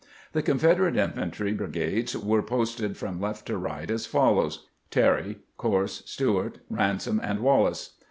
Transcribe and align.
The 0.33 0.41
Confederate 0.41 0.97
infantry 0.97 1.53
bri 1.53 1.67
gades 1.67 2.17
were 2.17 2.41
posted 2.41 2.97
from 2.97 3.21
left 3.21 3.45
to 3.45 3.57
right 3.59 3.87
as 3.91 4.07
follows: 4.07 4.65
Terry, 4.89 5.41
Corse, 5.57 6.01
Steuart, 6.07 6.55
Ransom, 6.71 7.21
and 7.23 7.41
Wallace. 7.41 7.97